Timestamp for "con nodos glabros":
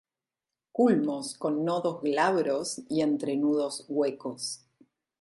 1.37-2.81